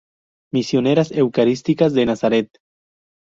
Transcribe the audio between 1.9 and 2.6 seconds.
de Nazaret.